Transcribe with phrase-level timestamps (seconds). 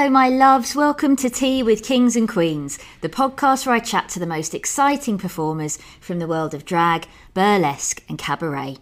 [0.00, 0.74] Hello, my loves.
[0.74, 4.54] Welcome to Tea with Kings and Queens, the podcast where I chat to the most
[4.54, 8.78] exciting performers from the world of drag, burlesque, and cabaret.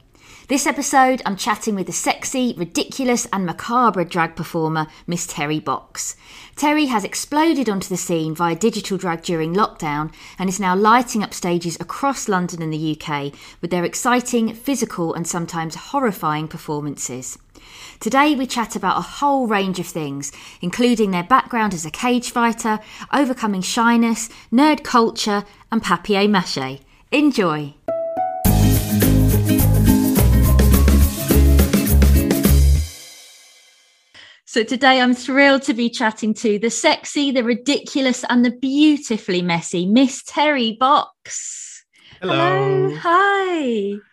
[0.46, 6.14] This episode, I'm chatting with the sexy, ridiculous, and macabre drag performer, Miss Terry Box.
[6.54, 11.24] Terry has exploded onto the scene via digital drag during lockdown and is now lighting
[11.24, 17.38] up stages across London and the UK with their exciting, physical, and sometimes horrifying performances.
[18.00, 22.30] Today, we chat about a whole range of things, including their background as a cage
[22.30, 22.78] fighter,
[23.12, 26.78] overcoming shyness, nerd culture, and papier mache.
[27.10, 27.74] Enjoy!
[34.44, 39.42] So today I'm thrilled to be chatting to the sexy, the ridiculous, and the beautifully
[39.42, 41.84] messy Miss Terry Box.
[42.20, 42.34] Hello.
[42.34, 42.96] Hello.
[43.02, 44.07] Hi.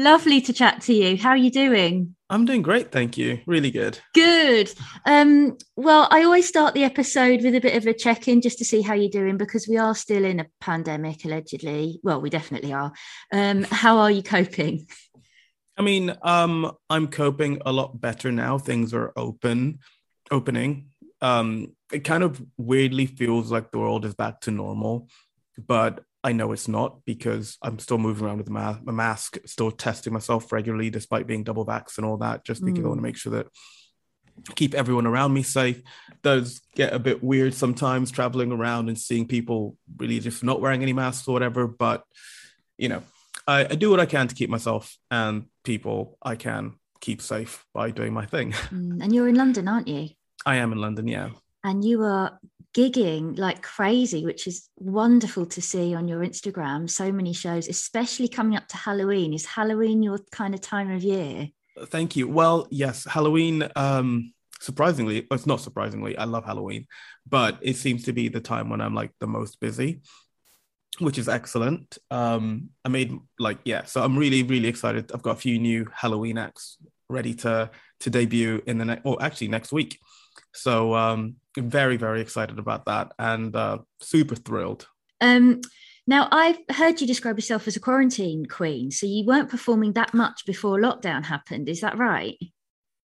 [0.00, 1.18] Lovely to chat to you.
[1.18, 2.16] How are you doing?
[2.30, 3.40] I'm doing great, thank you.
[3.44, 3.98] Really good.
[4.14, 4.72] Good.
[5.04, 8.64] Um, well, I always start the episode with a bit of a check-in just to
[8.64, 12.00] see how you're doing because we are still in a pandemic, allegedly.
[12.02, 12.94] Well, we definitely are.
[13.30, 14.86] Um, how are you coping?
[15.76, 18.56] I mean, um, I'm coping a lot better now.
[18.56, 19.80] Things are open,
[20.30, 20.86] opening.
[21.20, 25.08] Um, it kind of weirdly feels like the world is back to normal,
[25.58, 29.70] but I know it's not because I'm still moving around with a, ma- mask, still
[29.70, 32.84] testing myself regularly despite being double vaxxed and all that, just because mm.
[32.84, 33.46] I want to make sure that
[34.54, 35.82] keep everyone around me safe.
[36.22, 40.82] Does get a bit weird sometimes traveling around and seeing people really just not wearing
[40.82, 42.04] any masks or whatever, but
[42.76, 43.02] you know,
[43.46, 47.64] I, I do what I can to keep myself and people I can keep safe
[47.72, 48.52] by doing my thing.
[48.52, 50.10] Mm, and you're in London, aren't you?
[50.44, 51.30] I am in London, yeah.
[51.64, 52.38] And you are
[52.74, 56.88] gigging like crazy, which is wonderful to see on your Instagram.
[56.88, 59.32] So many shows, especially coming up to Halloween.
[59.34, 61.48] Is Halloween your kind of time of year?
[61.86, 62.28] Thank you.
[62.28, 63.68] Well, yes, Halloween.
[63.76, 66.86] Um, surprisingly, it's not surprisingly, I love Halloween,
[67.28, 70.00] but it seems to be the time when I'm like the most busy
[70.98, 71.98] which is excellent.
[72.10, 75.10] Um, I made like yeah, so I'm really really excited.
[75.12, 76.76] I've got a few new Halloween acts
[77.08, 77.70] ready to
[78.00, 79.98] to debut in the next, or actually next week.
[80.52, 84.86] So um, very very excited about that and uh, super thrilled.
[85.20, 85.60] Um,
[86.06, 90.14] now I've heard you describe yourself as a quarantine queen, so you weren't performing that
[90.14, 91.68] much before lockdown happened.
[91.68, 92.36] Is that right?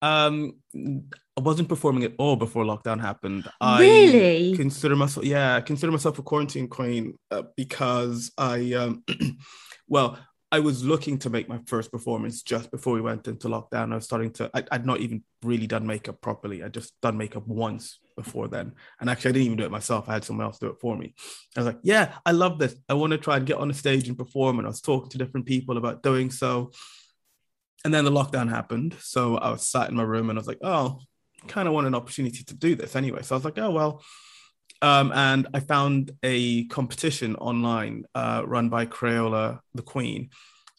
[0.01, 3.49] Um, I wasn't performing at all before lockdown happened.
[3.61, 4.55] Really?
[4.55, 9.03] Consider myself, yeah, I consider myself a quarantine queen uh, because I, um,
[9.87, 10.19] well,
[10.51, 13.91] I was looking to make my first performance just before we went into lockdown.
[13.91, 16.63] I was starting to, I, would not even really done makeup properly.
[16.63, 18.73] I'd just done makeup once before then.
[18.99, 20.09] And actually, I didn't even do it myself.
[20.09, 21.13] I had someone else do it for me.
[21.55, 22.75] I was like, yeah, I love this.
[22.89, 24.59] I want to try and get on a stage and perform.
[24.59, 26.71] And I was talking to different people about doing so.
[27.85, 28.95] And then the lockdown happened.
[28.99, 30.99] So I was sat in my room and I was like, oh,
[31.47, 33.21] kind of want an opportunity to do this anyway.
[33.21, 34.03] So I was like, oh, well.
[34.81, 40.29] Um, and I found a competition online uh, run by Crayola the Queen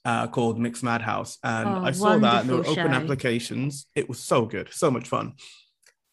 [0.05, 1.39] uh, called Mixed Madhouse.
[1.43, 2.73] And oh, I saw that and there were show.
[2.73, 3.87] open applications.
[3.95, 5.35] It was so good, so much fun.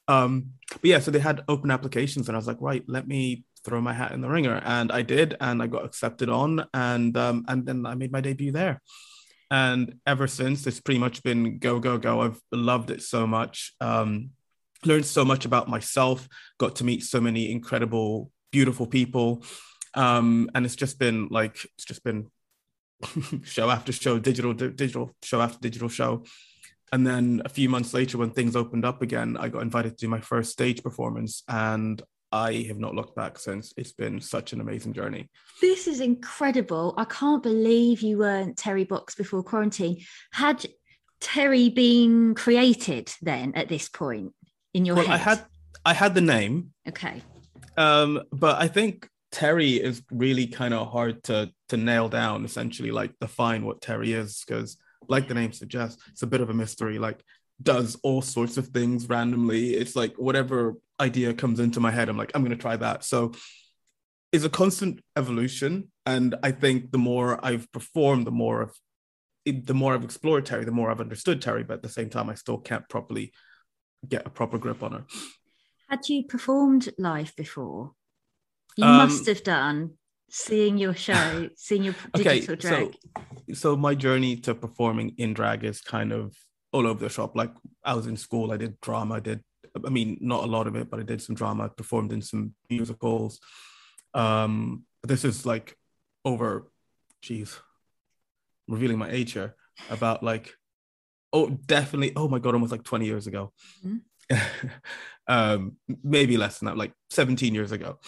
[0.08, 3.46] Um, but yeah, so they had open applications, and I was like, right, let me
[3.64, 4.62] throw my hat in the ringer.
[4.64, 8.22] And I did, and I got accepted on, and um, and then I made my
[8.22, 8.82] debut there.
[9.52, 12.22] And ever since, it's pretty much been go, go, go.
[12.22, 13.74] I've loved it so much.
[13.80, 14.32] Um,
[14.86, 16.28] learned so much about myself,
[16.58, 19.44] got to meet so many incredible, beautiful people.
[19.94, 22.30] Um, and it's just been like, it's just been
[23.44, 26.24] show after show, digital, digital show after digital show.
[26.92, 30.06] And then a few months later, when things opened up again, I got invited to
[30.06, 31.44] do my first stage performance.
[31.48, 32.02] And
[32.32, 33.74] I have not looked back since.
[33.78, 35.30] It's been such an amazing journey.
[35.62, 36.94] This is incredible.
[36.98, 40.02] I can't believe you weren't Terry Box before quarantine.
[40.32, 40.66] Had
[41.20, 44.34] Terry been created then at this point?
[44.76, 45.14] in your well, head?
[45.14, 45.46] I had
[45.86, 46.74] I had the name.
[46.88, 47.24] Okay.
[47.78, 52.46] Um, but I think Terry is really kind of hard to to nail down.
[52.46, 56.50] Essentially, like define what Terry is, because like the name suggests, it's a bit of
[56.50, 57.00] a mystery.
[57.00, 57.24] Like
[57.62, 59.74] does all sorts of things randomly.
[59.74, 63.04] It's like whatever idea comes into my head, I'm like, I'm gonna try that.
[63.04, 63.34] So
[64.32, 65.92] it's a constant evolution.
[66.06, 68.78] And I think the more I've performed, the more of
[69.46, 72.30] the more I've explored Terry, the more I've understood Terry, but at the same time,
[72.30, 73.32] I still can't properly
[74.08, 75.06] get a proper grip on her.
[75.90, 77.92] Had you performed live before?
[78.76, 79.92] You um, must have done.
[80.38, 82.96] Seeing your show, seeing your digital okay, drag.
[83.48, 86.36] So, so my journey to performing in drag is kind of
[86.74, 87.38] all over the shop.
[87.38, 87.52] Like
[87.86, 89.42] I was in school, I did drama, I did
[89.86, 92.22] I mean, not a lot of it, but I did some drama, I performed in
[92.22, 93.40] some musicals.
[94.14, 95.78] Um, this is like
[96.26, 96.70] over,
[97.22, 97.58] geez,
[98.68, 99.56] revealing my age here,
[99.90, 100.54] about like
[101.32, 102.12] oh, definitely.
[102.16, 103.54] Oh my god, almost like 20 years ago.
[103.86, 104.38] Mm-hmm.
[105.28, 108.00] um, maybe less than that, like 17 years ago.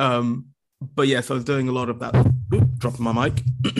[0.00, 0.46] Um,
[0.80, 2.14] but yes, I was doing a lot of that.
[2.54, 3.42] Oop, dropping my mic.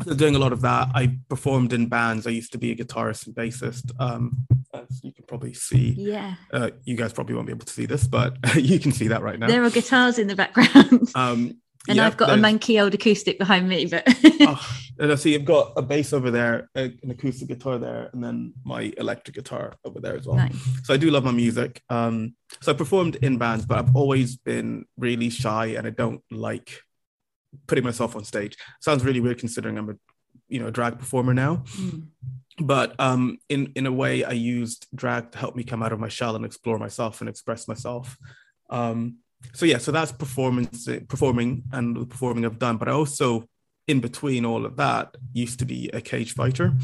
[0.00, 0.88] I was doing a lot of that.
[0.94, 2.26] I performed in bands.
[2.26, 3.90] I used to be a guitarist and bassist.
[3.98, 5.94] Um, as you can probably see.
[5.96, 6.34] Yeah.
[6.52, 9.22] Uh, you guys probably won't be able to see this, but you can see that
[9.22, 9.48] right now.
[9.48, 11.10] There are guitars in the background.
[11.14, 14.04] Um, and yeah, I've got a there's- manky old acoustic behind me, but
[14.42, 18.10] oh, and I see you've got a bass over there, a- an acoustic guitar there,
[18.12, 20.36] and then my electric guitar over there as well.
[20.36, 20.56] nice.
[20.84, 21.82] So I do love my music.
[21.88, 26.22] Um, so I performed in bands, but I've always been really shy, and I don't
[26.30, 26.80] like
[27.66, 28.56] putting myself on stage.
[28.80, 29.94] Sounds really weird considering I'm a
[30.48, 31.64] you know drag performer now.
[31.76, 32.08] Mm.
[32.60, 36.00] But um, in in a way, I used drag to help me come out of
[36.00, 38.16] my shell and explore myself and express myself.
[38.68, 39.18] Um,
[39.52, 42.76] so yeah, so that's performance, performing, and the performing I've done.
[42.76, 43.48] But I also,
[43.86, 46.74] in between all of that, used to be a cage fighter,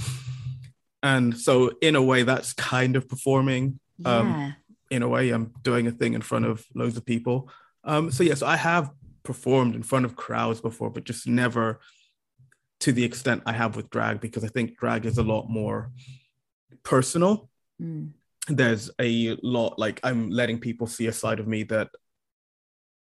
[1.03, 3.79] and so in a way, that's kind of performing.
[4.05, 4.55] Um,
[4.91, 7.49] in a way i'm doing a thing in front of loads of people
[7.85, 8.91] um so yes i have
[9.23, 11.81] performed in front of crowds before but just never
[12.81, 15.91] to the extent i have with drag because i think drag is a lot more
[16.83, 17.49] personal
[17.83, 18.11] Mm.
[18.47, 21.89] there's a lot like i'm letting people see a side of me that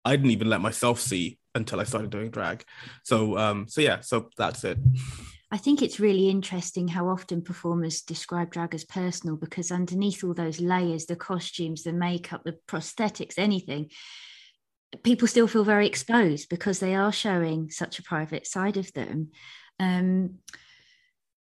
[0.05, 2.63] i didn't even let myself see until i started doing drag
[3.03, 4.77] so um so yeah so that's it
[5.51, 10.35] I think it's really interesting how often performers describe drag as personal because underneath all
[10.35, 13.89] those layers, the costumes, the makeup, the prosthetics, anything,
[15.03, 19.31] people still feel very exposed because they are showing such a private side of them.
[19.79, 20.39] Um,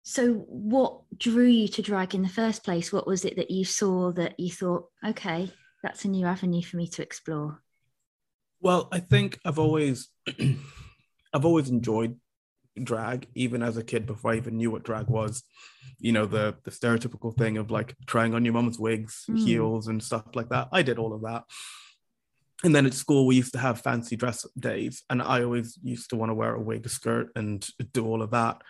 [0.02, 2.92] so, what drew you to drag in the first place?
[2.92, 5.50] What was it that you saw that you thought, okay,
[5.82, 7.62] that's a new avenue for me to explore?
[8.64, 10.08] Well, I think I've always
[11.34, 12.18] I've always enjoyed
[12.82, 15.42] drag, even as a kid before I even knew what drag was.
[15.98, 19.38] You know, the the stereotypical thing of like trying on your mom's wigs, Mm.
[19.38, 20.68] heels, and stuff like that.
[20.72, 21.44] I did all of that.
[22.64, 26.08] And then at school, we used to have fancy dress days, and I always used
[26.10, 28.62] to want to wear a wig, a skirt, and do all of that.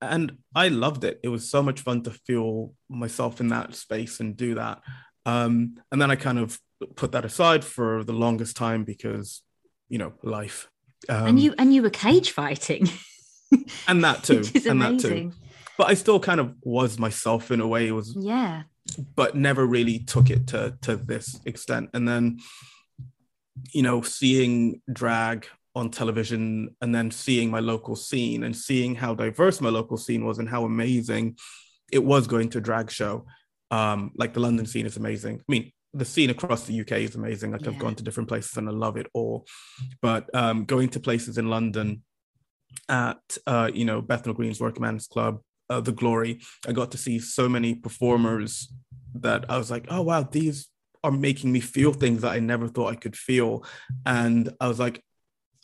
[0.00, 1.20] And I loved it.
[1.22, 4.82] It was so much fun to feel myself in that space and do that.
[5.24, 6.58] Um, and then I kind of
[6.94, 9.42] put that aside for the longest time because,
[9.88, 10.68] you know, life.
[11.08, 12.88] Um, and you and you were cage fighting,
[13.88, 15.32] and that too, and that too.
[15.78, 17.86] But I still kind of was myself in a way.
[17.86, 18.62] It was Yeah.
[19.14, 21.90] but never really took it to to this extent.
[21.94, 22.40] And then,
[23.72, 29.14] you know, seeing drag on television and then seeing my local scene and seeing how
[29.14, 31.36] diverse my local scene was and how amazing
[31.92, 33.26] it was going to drag show.
[33.70, 35.40] Um, like the London scene is amazing.
[35.40, 37.52] I mean, the scene across the UK is amazing.
[37.52, 39.46] Like I've gone to different places and I love it all.
[40.02, 42.02] But um, going to places in London
[42.88, 45.40] at uh, you know Bethnal Green's Working Man's Club,
[45.70, 48.72] uh, the Glory, I got to see so many performers
[49.14, 50.68] that I was like, oh wow, these
[51.02, 53.64] are making me feel things that I never thought I could feel,
[54.04, 55.02] and I was like,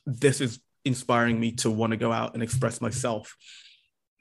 [0.06, 3.37] this is inspiring me to want to go out and express myself.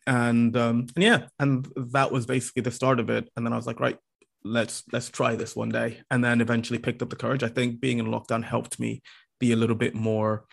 [0.08, 3.30] And, um, and yeah, and that was basically the start of it.
[3.36, 3.98] And then I was like, right,
[4.44, 6.02] let's let's try this one day.
[6.10, 7.44] And then eventually picked up the courage.
[7.44, 9.02] I think being in lockdown helped me
[9.40, 10.46] be a little bit more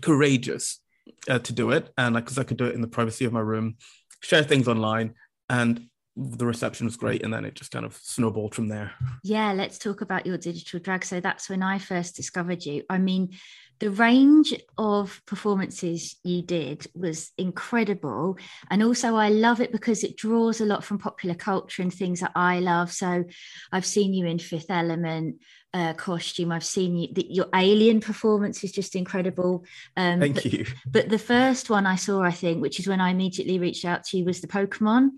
[0.00, 0.80] courageous
[1.28, 3.40] uh, to do it, and because I could do it in the privacy of my
[3.40, 3.76] room,
[4.20, 5.14] share things online,
[5.48, 7.22] and the reception was great.
[7.22, 8.92] And then it just kind of snowballed from there.
[9.22, 11.04] Yeah, let's talk about your digital drag.
[11.04, 12.82] So that's when I first discovered you.
[12.90, 13.30] I mean,
[13.78, 18.36] the range of performances you did was incredible.
[18.70, 22.20] And also, I love it because it draws a lot from popular culture and things
[22.20, 22.92] that I love.
[22.92, 23.24] So
[23.72, 25.36] I've seen you in Fifth Element.
[25.72, 26.50] Uh, costume.
[26.50, 27.08] I've seen you.
[27.12, 29.64] The, your alien performance is just incredible.
[29.96, 30.66] Um, Thank but, you.
[30.84, 34.02] but the first one I saw, I think, which is when I immediately reached out
[34.06, 35.10] to you, was the Pokemon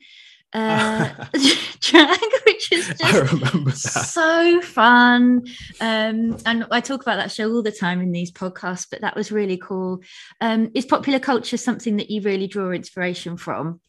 [0.52, 1.08] uh,
[1.80, 5.44] drag, which is just so fun.
[5.80, 9.16] Um, and I talk about that show all the time in these podcasts, but that
[9.16, 10.00] was really cool.
[10.40, 13.80] Um, is popular culture something that you really draw inspiration from?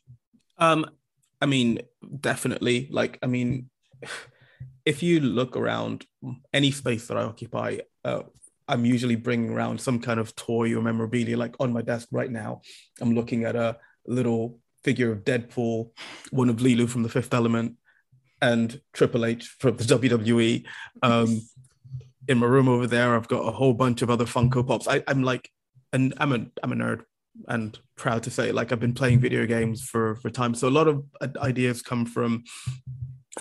[0.58, 0.86] Um,
[1.41, 1.79] I mean,
[2.20, 2.88] definitely.
[2.91, 3.70] Like, I mean,
[4.86, 6.05] if you look around
[6.53, 8.24] any space that I occupy, uh,
[8.67, 11.38] I'm usually bringing around some kind of toy or memorabilia.
[11.38, 12.62] Like on my desk right now,
[13.01, 15.92] I'm looking at a little figure of Deadpool,
[16.32, 17.78] one of Leeloo from The Fifth Element,
[18.42, 20.66] and Triple H from the WWE.
[21.02, 21.42] Um,
[22.28, 24.88] in my room over there, I've got a whole bunch of other Funko Pops.
[24.88, 25.50] I, I'm like,
[25.92, 27.04] and I'm a I'm a nerd
[27.48, 30.56] and proud to say like I've been playing video games for for time.
[30.56, 31.04] So a lot of
[31.38, 32.44] ideas come from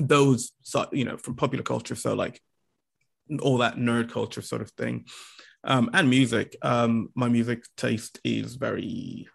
[0.00, 0.52] those
[0.92, 1.94] you know from popular culture.
[1.94, 2.40] So like
[3.40, 5.06] all that nerd culture sort of thing,
[5.64, 6.56] um, and music.
[6.62, 9.28] Um, my music taste is very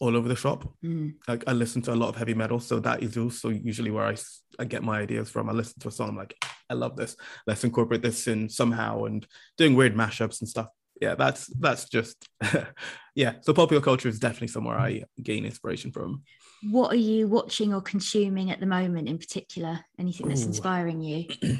[0.00, 0.68] all over the shop.
[0.84, 1.14] Mm.
[1.26, 4.06] Like I listen to a lot of heavy metal, so that is also usually where
[4.06, 4.16] I,
[4.58, 5.48] I get my ideas from.
[5.48, 6.34] I listen to a song, I'm like,
[6.70, 7.16] I love this.
[7.46, 9.26] Let's incorporate this in somehow and
[9.56, 10.68] doing weird mashups and stuff.
[11.00, 12.28] Yeah, that's that's just
[13.14, 13.34] yeah.
[13.42, 16.22] So popular culture is definitely somewhere I gain inspiration from.
[16.70, 19.80] What are you watching or consuming at the moment in particular?
[19.98, 20.48] Anything that's Ooh.
[20.48, 21.26] inspiring you?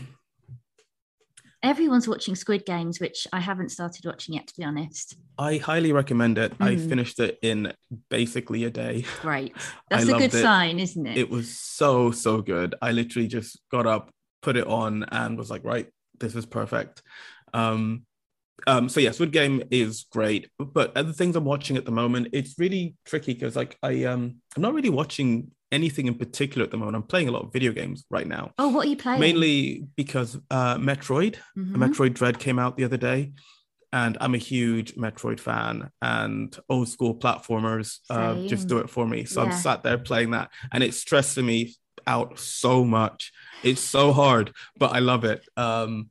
[1.63, 5.17] Everyone's watching Squid Games, which I haven't started watching yet, to be honest.
[5.39, 6.53] I highly recommend it.
[6.61, 6.89] I Mm.
[6.89, 7.73] finished it in
[8.11, 9.05] basically a day.
[9.23, 9.55] Great.
[9.91, 10.43] That's a good it.
[10.43, 11.19] sign, isn't it?
[11.19, 12.77] It was so so good.
[12.81, 14.13] I literally just got up,
[14.43, 15.89] put it on, and was like, right,
[16.21, 17.03] this is perfect.
[17.53, 18.05] Um,
[18.67, 22.29] um, so yeah, Squid Game is great, but other things I'm watching at the moment,
[22.33, 26.71] it's really tricky because like I um I'm not really watching anything in particular at
[26.71, 26.97] the moment.
[26.97, 29.21] I'm playing a lot of video games right now, oh, what are you playing?
[29.21, 31.75] mainly because uh, Metroid, Mhm.
[31.77, 33.33] Metroid Dread came out the other day.
[33.91, 39.07] And I'm a huge Metroid fan, and old school platformers uh, just do it for
[39.07, 39.25] me.
[39.25, 41.75] So I'm sat there playing that, and it's stressing me
[42.07, 43.33] out so much.
[43.65, 45.41] It's so hard, but I love it.
[45.57, 46.11] Um,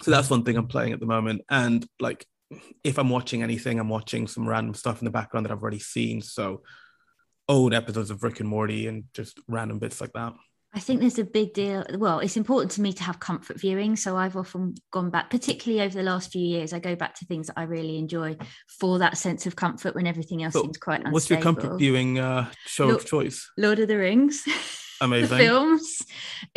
[0.00, 1.42] so that's one thing I'm playing at the moment.
[1.50, 2.24] And like,
[2.82, 5.80] if I'm watching anything, I'm watching some random stuff in the background that I've already
[5.80, 6.22] seen.
[6.22, 6.62] So
[7.48, 10.34] old episodes of Rick and Morty and just random bits like that.
[10.74, 11.84] I think there's a big deal.
[11.94, 13.96] Well, it's important to me to have comfort viewing.
[13.96, 17.24] So I've often gone back, particularly over the last few years, I go back to
[17.24, 18.36] things that I really enjoy
[18.78, 21.12] for that sense of comfort when everything else seems quite unstable.
[21.14, 23.50] What's your comfort viewing uh, show Look- of choice?
[23.56, 24.44] Lord of the Rings.
[25.00, 25.38] the Amazing.
[25.38, 26.02] films,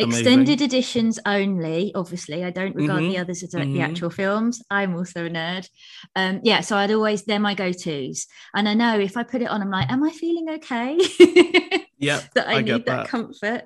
[0.00, 1.92] extended editions only.
[1.94, 3.80] Obviously, I don't regard the Mhm, others as the mhm.
[3.80, 4.62] actual films.
[4.70, 5.68] I'm also a nerd.
[6.16, 9.48] Um, yeah, so I'd always they're my go-tos, and I know if I put it
[9.48, 10.98] on, I'm like, am I feeling okay?
[12.00, 13.08] Yeah, that I, I need that, that.
[13.08, 13.62] comfort.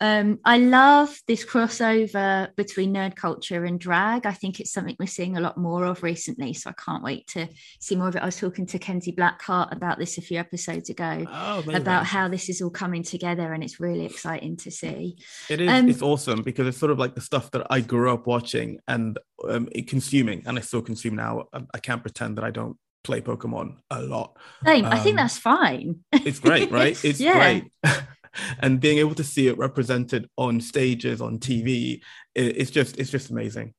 [0.00, 4.26] Um, I love this crossover between nerd culture and drag.
[4.26, 6.52] I think it's something we're seeing a lot more of recently.
[6.52, 7.48] So I can't wait to
[7.80, 8.22] see more of it.
[8.22, 11.24] I was talking to Kenzie Blackheart about this a few episodes ago.
[11.28, 11.64] Oh.
[11.72, 15.16] About how this is all coming together, and it's really exciting to see.
[15.48, 15.70] It is.
[15.70, 18.78] Um, it's awesome because it's sort of like the stuff that I grew up watching
[18.86, 19.18] and
[19.48, 21.46] um, consuming, and I still consume now.
[21.52, 24.36] I, I can't pretend that I don't play Pokemon a lot.
[24.64, 24.84] Same.
[24.84, 26.00] I think Um, that's fine.
[26.12, 26.98] It's great, right?
[27.04, 27.34] It's Yeah.
[27.60, 27.72] great.
[28.60, 32.00] and being able to see it represented on stages, on TV,
[32.34, 33.74] it, it's just it's just amazing.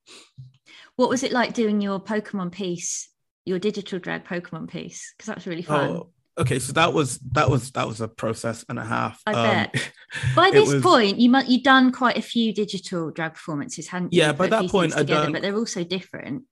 [0.96, 3.10] What was it like doing your Pokemon piece,
[3.46, 5.14] your digital drag Pokemon piece?
[5.18, 5.90] Because that was really fun.
[5.90, 6.60] Oh, okay.
[6.60, 9.22] So that was that was that was a process and a half.
[9.26, 9.92] I Um, bet.
[10.36, 14.14] By this was- point, you mu- you've done quite a few digital drag performances, hadn't
[14.14, 14.22] you?
[14.22, 16.44] Yeah, by that point, I'd together, done- but they're also different.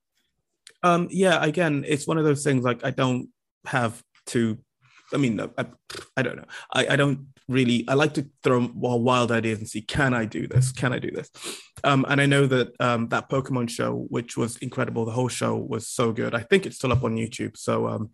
[0.83, 3.29] Um, yeah, again, it's one of those things like I don't
[3.65, 4.57] have to.
[5.13, 5.65] I mean, I,
[6.15, 6.45] I don't know.
[6.73, 7.83] I, I don't really.
[7.87, 10.71] I like to throw wild ideas and see can I do this?
[10.71, 11.29] Can I do this?
[11.83, 15.55] Um, and I know that um, that Pokemon show, which was incredible, the whole show
[15.55, 16.35] was so good.
[16.35, 17.57] I think it's still up on YouTube.
[17.57, 18.11] So um,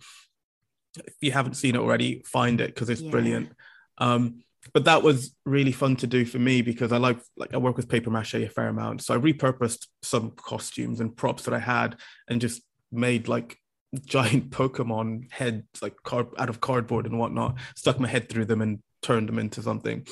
[0.98, 3.12] if you haven't seen it already, find it because it's Yeah.
[3.12, 3.50] brilliant.
[3.98, 4.42] Um,
[4.74, 7.78] but that was really fun to do for me because I like like I work
[7.78, 9.04] with paper mache a fair amount.
[9.04, 13.58] So I repurposed some costumes and props that I had and just made like
[14.06, 18.62] giant Pokemon heads like card out of cardboard and whatnot, stuck my head through them
[18.62, 20.06] and turned them into something.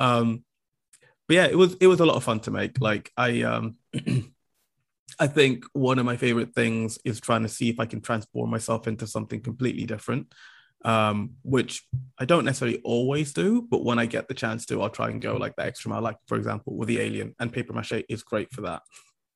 [0.00, 0.44] Um
[1.28, 2.80] but yeah, it was it was a lot of fun to make.
[2.80, 3.76] Like I um
[5.18, 8.50] I think one of my favorite things is trying to see if I can transform
[8.50, 10.32] myself into something completely different
[10.84, 11.86] um, which
[12.18, 15.20] I don't necessarily always do, but when I get the chance to, I'll try and
[15.20, 16.02] go like the extra mile.
[16.02, 18.82] Like for example, with the Alien and paper mache is great for that.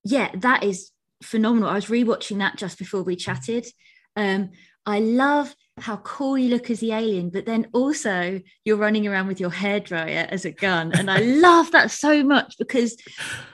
[0.05, 0.91] Yeah, that is
[1.23, 1.69] phenomenal.
[1.69, 3.67] I was rewatching that just before we chatted.
[4.17, 4.51] Um,
[4.87, 9.27] I love how cool you look as the alien, but then also you're running around
[9.27, 12.97] with your hairdryer as a gun, and I love that so much because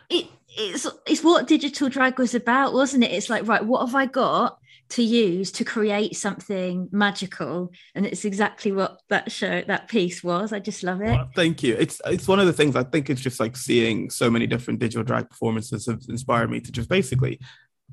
[0.08, 3.12] it it's it's what digital drag was about, wasn't it?
[3.12, 4.58] It's like right, what have I got?
[4.92, 7.72] To use to create something magical.
[7.94, 10.52] And it's exactly what that show that piece was.
[10.52, 11.18] I just love it.
[11.34, 11.74] Thank you.
[11.78, 14.80] It's it's one of the things I think it's just like seeing so many different
[14.80, 17.40] digital drag performances have inspired me to just basically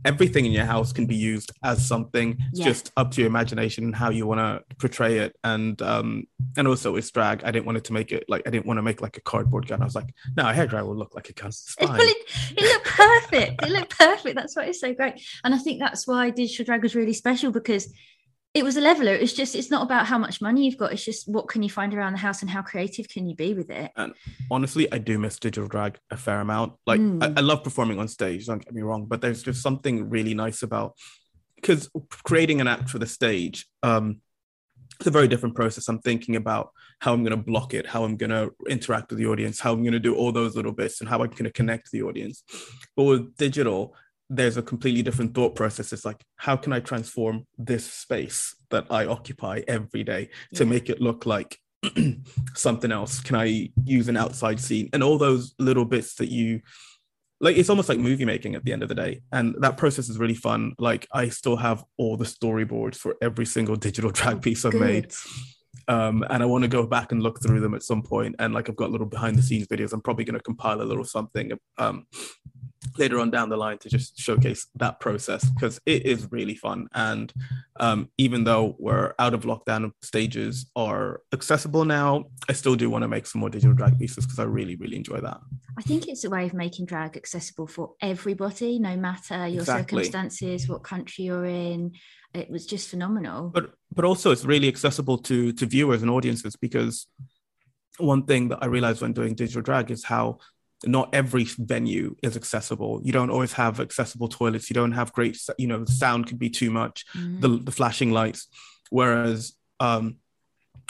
[0.05, 2.37] everything in your house can be used as something.
[2.51, 2.65] It's Yeah.
[2.65, 5.35] just up to your imagination and how you want to portray it.
[5.43, 6.27] And um
[6.57, 8.77] and also with drag, I didn't want it to make it like I didn't want
[8.77, 9.81] to make like a cardboard gun.
[9.81, 11.49] I was like, no, a hairdryer will look like a gun.
[11.49, 11.97] It's It, fine.
[11.97, 12.17] well, it,
[12.57, 13.63] it looked perfect.
[13.65, 14.35] It looked perfect.
[14.35, 15.21] That's why it's so great.
[15.43, 17.91] And I think that's why Digital Drag was really special because
[18.53, 19.13] it was a leveler.
[19.13, 20.91] It's just, it's not about how much money you've got.
[20.91, 23.53] It's just what can you find around the house and how creative can you be
[23.53, 23.91] with it?
[23.95, 24.13] and
[24.49, 26.73] honestly, I do miss digital drag a fair amount.
[26.87, 27.23] Like, Mm.
[27.23, 30.33] I, I love performing on stage, don't get me wrong, but there's just something really
[30.33, 30.95] nice about
[31.55, 31.89] because
[32.23, 34.21] creating an act for the stage, um,
[34.99, 35.87] it's a very different process.
[35.87, 39.19] I'm thinking about how I'm going to block it, how I'm going to interact with
[39.19, 41.45] the audience, how I'm going to do all those little bits, and how I'm going
[41.45, 42.43] to connect the audience.
[42.95, 43.95] But with digital,
[44.29, 45.91] there's a completely different thought process.
[45.91, 50.69] It's like, how can I transform this space that I occupy every day to Yeah.
[50.69, 51.57] make it look like
[52.55, 53.19] something else?
[53.19, 56.61] Can I use an outside scene and all those little bits that you
[57.41, 60.09] like it's almost like movie making at the end of the day and that process
[60.09, 64.35] is really fun like i still have all the storyboards for every single digital drag
[64.35, 64.81] oh, piece i've Good.
[64.81, 65.13] made
[65.87, 68.35] um, and I want to go back and look through them at some point.
[68.37, 69.91] And like I've got little behind the scenes videos.
[69.91, 72.05] I'm probably going to compile a little something um,
[72.97, 76.87] later on down the line to just showcase that process because it is really fun.
[76.93, 77.31] And
[77.79, 83.03] um, even though we're out of lockdown stages are accessible now, I still do want
[83.03, 85.39] to make some more digital drag pieces because I really, really enjoy that.
[85.77, 90.03] I think it's a way of making drag accessible for everybody, no matter your exactly.
[90.03, 91.93] circumstances, what country you're in.
[92.33, 93.49] It was just phenomenal.
[93.49, 97.07] But but also it's really accessible to to viewers and audiences because
[97.97, 100.39] one thing that I realized when doing digital drag is how
[100.85, 103.01] not every venue is accessible.
[103.03, 104.69] You don't always have accessible toilets.
[104.69, 107.41] You don't have great, you know, the sound could be too much, mm.
[107.41, 108.47] the, the flashing lights.
[108.89, 110.17] Whereas um,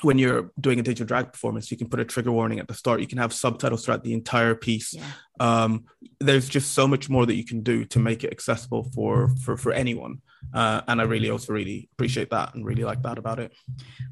[0.03, 2.73] when you're doing a digital drag performance, you can put a trigger warning at the
[2.73, 3.01] start.
[3.01, 4.93] You can have subtitles throughout the entire piece.
[4.93, 5.03] Yeah.
[5.39, 5.85] Um,
[6.19, 9.57] there's just so much more that you can do to make it accessible for for
[9.57, 10.21] for anyone.
[10.53, 13.53] Uh, and I really also really appreciate that and really like that about it.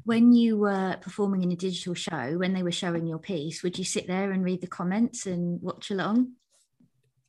[0.04, 3.78] When you were performing in a digital show, when they were showing your piece, would
[3.78, 6.32] you sit there and read the comments and watch along?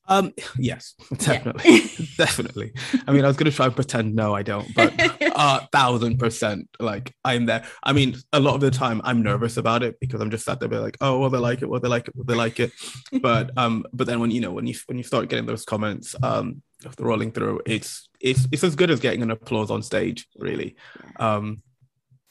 [0.10, 2.06] Um, yes, definitely, yeah.
[2.18, 2.74] definitely.
[3.08, 5.66] I mean, I was going to try and pretend no, I don't, but a uh,
[5.72, 7.64] thousand percent, like I'm there.
[7.84, 10.60] I mean, a lot of the time I'm nervous about it because I'm just sat
[10.60, 12.60] there, be like, oh, well, they like it, well, they like it, well, they like
[12.60, 12.74] it.
[13.22, 16.16] But um, but then when you know when you when you start getting those comments,
[16.24, 20.28] um, after rolling through, it's it's it's as good as getting an applause on stage,
[20.38, 20.76] really.
[21.20, 21.62] Um,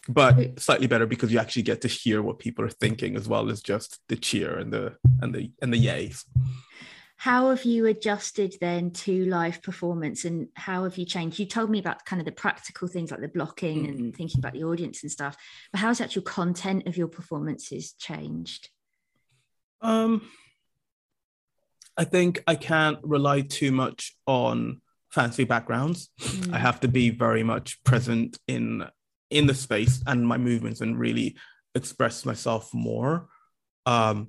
[0.08, 3.50] but slightly better because you actually get to hear what people are thinking as well
[3.50, 6.24] as just the cheer and the and the and the yays
[7.18, 11.68] how have you adjusted then to live performance and how have you changed you told
[11.68, 14.04] me about kind of the practical things like the blocking mm-hmm.
[14.04, 15.36] and thinking about the audience and stuff
[15.72, 18.70] but how's the actual content of your performances changed
[19.82, 20.22] um
[21.96, 26.52] i think i can't rely too much on fancy backgrounds mm.
[26.54, 28.84] i have to be very much present in
[29.30, 31.36] in the space and my movements and really
[31.74, 33.28] express myself more
[33.86, 34.28] um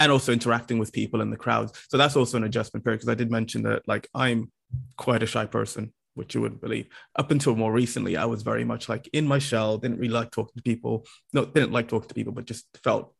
[0.00, 1.72] and also interacting with people in the crowds.
[1.88, 4.50] So that's also an adjustment period because I did mention that like I'm
[4.96, 6.88] quite a shy person, which you wouldn't believe.
[7.16, 10.30] Up until more recently, I was very much like in my shell, didn't really like
[10.30, 11.06] talking to people.
[11.34, 13.14] No, didn't like talking to people, but just felt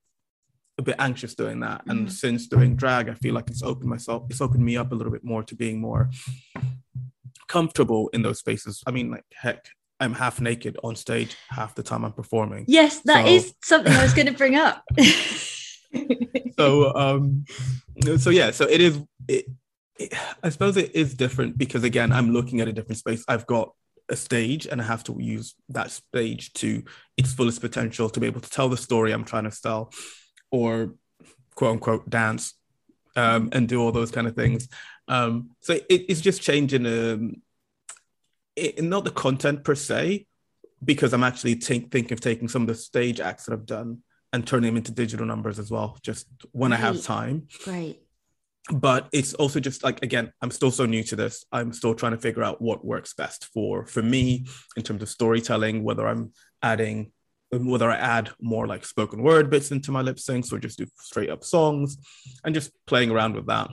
[0.78, 1.82] a bit anxious doing that.
[1.82, 1.90] Mm-hmm.
[1.90, 4.94] And since doing drag, I feel like it's opened myself, it's opened me up a
[4.94, 6.10] little bit more to being more
[7.46, 8.82] comfortable in those spaces.
[8.86, 9.68] I mean, like heck,
[10.00, 12.64] I'm half naked on stage half the time I'm performing.
[12.68, 13.32] Yes, that so...
[13.32, 14.82] is something I was going to bring up.
[16.56, 17.44] so um
[18.18, 19.46] so yeah so it is it,
[19.98, 23.24] it, i suppose it is different because again i'm looking at a different space.
[23.28, 23.72] I've got
[24.08, 26.82] a stage and i have to use that stage to
[27.16, 29.92] its fullest potential to be able to tell the story i'm trying to tell
[30.50, 30.94] or
[31.54, 32.54] quote unquote dance
[33.16, 34.68] um, and do all those kind of things.
[35.08, 37.42] Um, so it, it's just changing um,
[38.56, 40.26] it, not the content per se
[40.82, 43.98] because i'm actually think, thinking of taking some of the stage acts that i've done
[44.32, 46.78] and turn them into digital numbers as well, just when right.
[46.78, 47.48] I have time.
[47.66, 47.98] Right.
[48.72, 51.44] But it's also just like again, I'm still so new to this.
[51.50, 55.08] I'm still trying to figure out what works best for for me in terms of
[55.08, 57.12] storytelling, whether I'm adding
[57.52, 60.86] whether I add more like spoken word bits into my lip syncs or just do
[61.00, 61.98] straight up songs
[62.44, 63.70] and just playing around with that.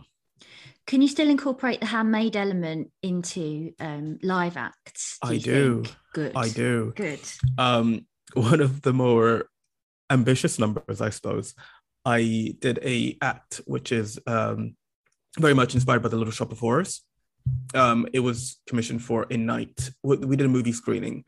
[0.87, 5.19] Can you still incorporate the handmade element into um, live acts?
[5.21, 5.83] Do I do.
[5.83, 5.95] Think?
[6.13, 6.31] Good.
[6.35, 6.93] I do.
[6.95, 7.19] Good.
[7.57, 9.49] Um, one of the more
[10.09, 11.53] ambitious numbers, I suppose.
[12.05, 14.75] I did a act which is um,
[15.37, 17.03] very much inspired by the Little Shop of Horrors.
[17.73, 19.89] Um, it was commissioned for a night.
[20.03, 21.25] We did a movie screening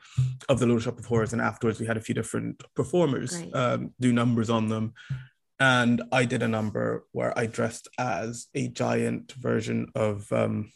[0.47, 3.93] of the Little Shop of Horrors, and afterwards we had a few different performers um,
[3.99, 4.93] do numbers on them.
[5.59, 10.71] And I did a number where I dressed as a giant version of um,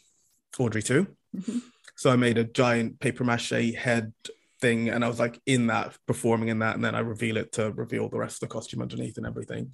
[0.58, 1.06] Audrey 2.
[1.36, 1.58] Mm-hmm.
[1.96, 4.12] So I made a giant paper mache head
[4.60, 7.52] thing and I was like in that performing in that and then I reveal it
[7.52, 9.72] to reveal the rest of the costume underneath and everything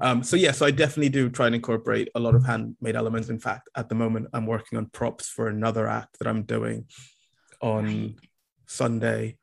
[0.00, 3.30] um so yeah so I definitely do try and incorporate a lot of handmade elements
[3.30, 6.86] in fact at the moment I'm working on props for another act that I'm doing
[7.60, 8.16] on.
[8.66, 9.36] Sunday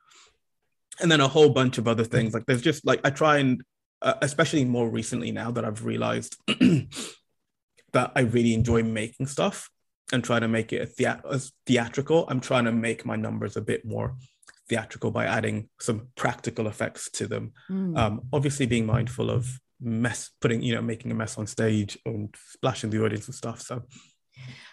[0.99, 3.63] and then a whole bunch of other things like there's just like I try and
[4.01, 9.69] uh, especially more recently now that I've realized that I really enjoy making stuff
[10.11, 12.25] and trying to make it a as theatrical.
[12.27, 14.15] I'm trying to make my numbers a bit more
[14.69, 17.51] theatrical by adding some practical effects to them.
[17.69, 17.97] Mm.
[17.97, 22.33] Um, obviously, being mindful of mess, putting, you know, making a mess on stage and
[22.51, 23.61] splashing the audience and stuff.
[23.61, 23.83] So,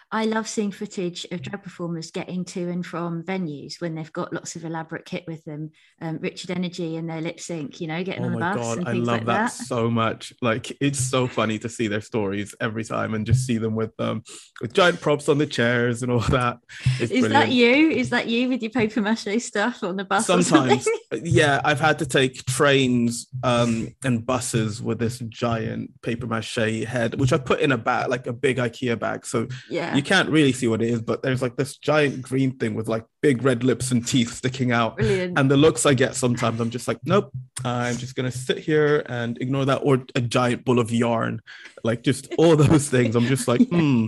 [0.09, 4.31] I love seeing footage of drag performers getting to and from venues when they've got
[4.31, 5.71] lots of elaborate kit with them.
[6.01, 8.55] Um, Richard Energy and their lip sync, you know, getting oh on the bus.
[8.55, 9.51] Oh, my god, and I things love like that, that.
[9.51, 10.31] so much.
[10.41, 13.91] Like it's so funny to see their stories every time and just see them with
[13.99, 14.23] um
[14.61, 16.59] with giant props on the chairs and all that.
[17.01, 17.33] It's Is brilliant.
[17.33, 17.89] that you?
[17.89, 20.25] Is that you with your paper mache stuff on the bus?
[20.25, 20.87] Sometimes,
[21.21, 27.19] yeah, I've had to take trains um and buses with this giant paper mache head,
[27.19, 29.25] which I put in a bag, like a big IKEA bag.
[29.25, 29.96] So yeah.
[29.97, 32.87] You can't really see what it is, but there's like this giant green thing with
[32.87, 34.97] like big red lips and teeth sticking out.
[34.97, 35.37] Brilliant.
[35.37, 37.31] And the looks I get sometimes, I'm just like, nope,
[37.65, 41.41] I'm just gonna sit here and ignore that, or a giant ball of yarn,
[41.83, 43.15] like just all those things.
[43.15, 44.07] I'm just like, hmm.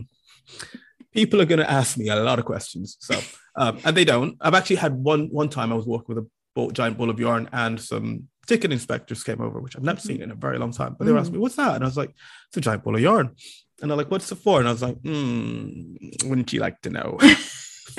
[1.11, 3.19] People are gonna ask me a lot of questions, so
[3.55, 4.37] um, and they don't.
[4.39, 7.19] I've actually had one one time I was walking with a bull, giant ball of
[7.19, 10.71] yarn, and some ticket inspectors came over, which I've never seen in a very long
[10.71, 10.95] time.
[10.97, 12.13] But they were asking me, "What's that?" And I was like,
[12.47, 13.35] "It's a giant ball of yarn."
[13.81, 16.89] And they're like, "What's it for?" And I was like, hmm, "Wouldn't you like to
[16.89, 17.17] know?"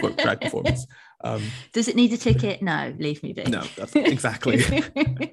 [0.01, 0.87] for drag performance.
[1.23, 2.63] Um, Does it need a ticket?
[2.63, 3.43] No, leave me be.
[3.45, 4.63] no, that's exactly.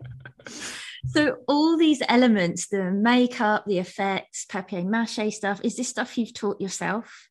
[1.06, 6.34] so all these elements, the makeup, the effects, papier mâché stuff, is this stuff you've
[6.34, 7.30] taught yourself?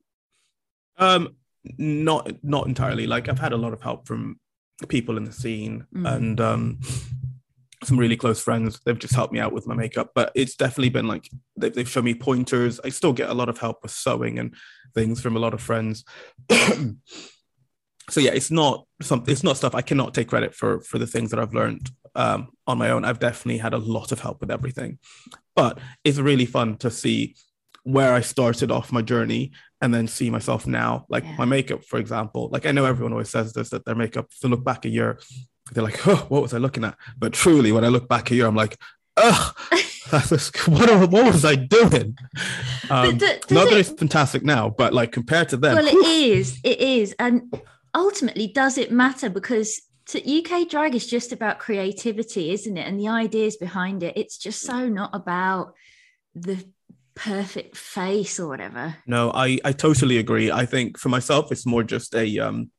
[0.99, 1.37] Um,
[1.79, 3.07] not not entirely.
[3.07, 4.41] Like I've had a lot of help from
[4.89, 6.15] people in the scene Mm.
[6.17, 6.81] and um,
[7.85, 8.81] some really close friends.
[8.85, 11.89] They've just helped me out with my makeup, but it's definitely been like they've, they've
[11.89, 12.81] shown me pointers.
[12.85, 14.55] I still get a lot of help with sewing and
[14.95, 16.05] things from a lot of friends.
[18.11, 19.31] so yeah, it's not something.
[19.33, 22.49] It's not stuff I cannot take credit for for the things that I've learned um,
[22.67, 23.05] on my own.
[23.05, 24.99] I've definitely had a lot of help with everything,
[25.55, 27.35] but it's really fun to see
[27.83, 31.07] where I started off my journey and then see myself now.
[31.09, 31.37] Like Yeah.
[31.39, 32.49] my makeup, for example.
[32.51, 34.89] Like I know everyone always says this that their makeup, if they look back a
[34.89, 35.21] year,
[35.73, 36.97] they're like, oh, what was I looking at?
[37.19, 38.79] But truly, when I look back a year, I'm like,
[39.17, 39.53] oh,
[40.13, 42.17] was, what, what was I doing?
[42.91, 46.07] Um, do- does not that it's fantastic now, but like compared to them, well, it
[46.07, 46.59] is.
[46.63, 47.15] It is.
[47.19, 47.53] And
[47.95, 49.29] ultimately, does it matter?
[49.29, 52.87] Because to UK drag is just about creativity, isn't it?
[52.87, 54.17] And the ideas behind it.
[54.17, 55.75] It's just so not about
[56.35, 56.65] the
[57.17, 58.97] perfect face or whatever.
[59.07, 60.53] No, I I totally agree.
[60.53, 62.71] I think for myself, it's more just a um,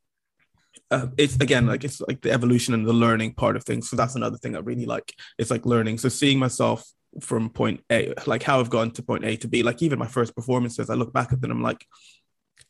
[0.92, 3.90] uh, it's again like it's like the evolution and the learning part of things.
[3.90, 5.14] So that's another thing I really like.
[5.38, 5.98] It's like learning.
[6.00, 6.84] So seeing myself
[7.22, 9.64] from point A, like how I've gone to point A to B.
[9.64, 11.86] Like even my first performances, I look back at them, I'm like,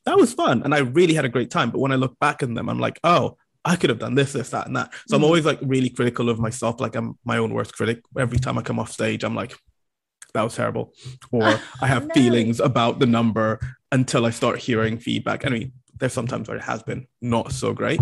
[0.06, 1.72] that was fun, and I really had a great time.
[1.72, 3.38] But when I look back at them, I'm like, oh.
[3.66, 4.94] I could have done this, this, that, and that.
[5.10, 5.26] So I'm Mhm.
[5.26, 6.80] always like really critical of myself.
[6.80, 8.00] Like I'm my own worst critic.
[8.18, 9.58] Every time I come off stage, I'm like,
[10.34, 10.94] that was terrible.
[11.34, 12.14] Or I have No.
[12.14, 13.60] feelings about the number
[13.92, 15.46] until I start hearing feedback.
[15.46, 18.00] I mean, there's sometimes where it has been not so great,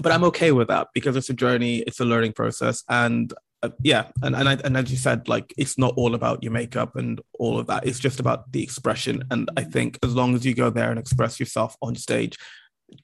[0.00, 3.32] but I'm okay with that because it's a journey, it's a learning process, and
[3.62, 6.52] uh, yeah, and and, I, and as you said, like it's not all about your
[6.52, 7.86] makeup and all of that.
[7.86, 10.98] It's just about the expression, and I think as long as you go there and
[10.98, 12.36] express yourself on stage,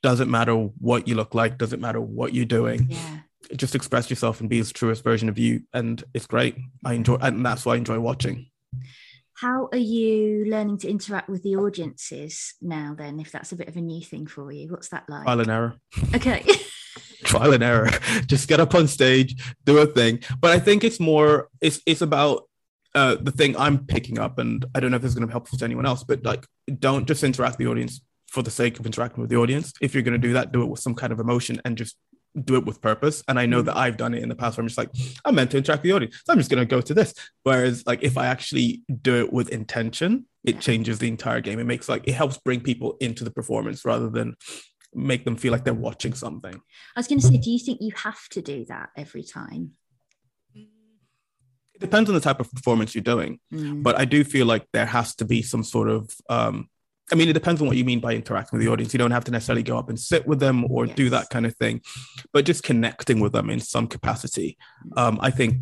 [0.02, 3.18] doesn't matter what you look like, doesn't matter what you're doing, Yeah.
[3.56, 6.56] just express yourself and be the truest version of you, and it's great.
[6.84, 8.46] I enjoy, and that's why I enjoy watching.
[9.40, 13.68] How are you learning to interact with the audiences now, then, if that's a bit
[13.68, 14.68] of a new thing for you?
[14.68, 15.22] What's that like?
[15.22, 15.74] Trial and error.
[16.12, 16.44] Okay.
[17.22, 17.88] trial and error.
[18.26, 20.24] Just get up on stage, do a thing.
[20.40, 22.48] But I think it's more, it's it's about
[22.96, 25.28] uh, the thing I'm picking up, and I don't know if this is going to
[25.28, 26.44] be helpful to anyone else, but like,
[26.80, 29.72] don't just interact with the audience for the sake of interacting with the audience.
[29.80, 31.96] If you're going to do that, do it with some kind of emotion and just
[32.44, 33.22] do it with purpose.
[33.28, 34.90] And I know that I've done it in the past where I'm just like,
[35.24, 36.16] I'm meant to interact with the audience.
[36.24, 37.14] So I'm just going to go to this.
[37.42, 40.60] Whereas, like, if I actually do it with intention, it Yeah.
[40.60, 41.58] changes the entire game.
[41.58, 44.34] It makes like, it helps bring people into the performance rather than
[44.94, 46.54] make them feel like they're watching something.
[46.96, 49.72] I was going to say, do you think you have to do that every time?
[50.54, 53.82] It depends on the type of performance you're doing, Mm.
[53.84, 56.10] but I do feel like there has to be some sort of.
[56.28, 56.68] Um,
[57.10, 58.92] I mean, it depends on what you mean by interacting with the audience.
[58.92, 61.46] You don't have to necessarily go up and sit with them or do that kind
[61.46, 61.80] of thing,
[62.32, 64.58] but just connecting with them in some capacity.
[64.96, 65.56] Um, I think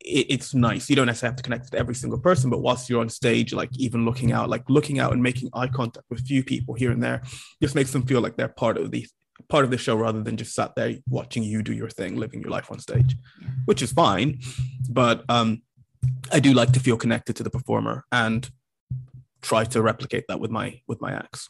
[0.00, 0.88] it, it's nice.
[0.88, 3.52] You don't necessarily have to connect with every single person, but whilst you're on stage,
[3.52, 6.74] like even looking out, like looking out and making eye contact with a few people
[6.74, 7.22] here and there,
[7.62, 9.06] just makes them feel like they're part of the
[9.50, 12.40] part of the show rather than just sat there watching you do your thing, living
[12.40, 13.48] your life on stage, Yeah.
[13.66, 14.40] which is fine.
[14.88, 15.60] But um,
[16.32, 18.48] I do like to feel connected to the performer and
[19.46, 21.48] try to replicate that with my with my acts.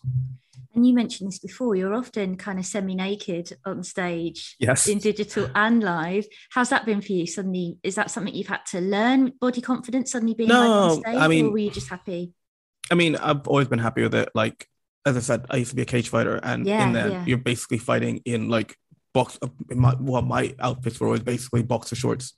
[0.74, 4.86] And you mentioned this before, you're often kind of semi naked on stage Yes.
[4.86, 6.26] in digital and live.
[6.50, 7.26] How's that been for you?
[7.26, 11.00] Suddenly, is that something you've had to learn body confidence suddenly being live on No,
[11.00, 11.16] stage?
[11.16, 12.32] I mean- or were you just happy?
[12.90, 14.28] I mean, I've always been happy with it.
[14.34, 14.68] Like
[15.06, 17.24] as I said, I used to be a cage fighter, and Yeah, in there yeah.
[17.26, 18.76] you're basically fighting in like
[19.14, 19.38] box.
[19.70, 22.34] In my well, my outfits were always basically boxer shorts,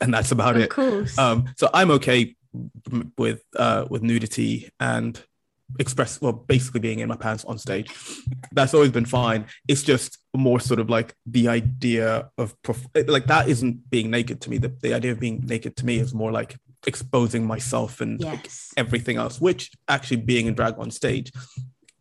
[0.00, 0.70] and that's about of it.
[0.70, 1.16] course.
[1.16, 2.36] Um, so I'm okay
[3.18, 5.22] with uh with nudity and
[5.78, 7.90] express well basically being in my pants on stage.
[8.52, 9.46] That's always been fine.
[9.68, 12.54] It's just more sort of like the idea of
[12.94, 14.58] like that isn't being naked to me.
[14.58, 18.32] The, the idea of being naked to me is more like exposing myself and yes.
[18.32, 21.32] like everything else which actually being in drag on stage